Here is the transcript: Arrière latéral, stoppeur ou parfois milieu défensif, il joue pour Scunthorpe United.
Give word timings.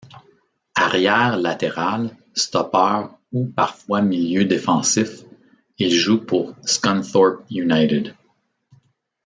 Arrière 0.73 1.37
latéral, 1.37 2.17
stoppeur 2.33 3.19
ou 3.31 3.45
parfois 3.47 4.01
milieu 4.01 4.45
défensif, 4.45 5.21
il 5.77 5.91
joue 5.91 6.25
pour 6.25 6.55
Scunthorpe 6.65 7.43
United. 7.51 8.15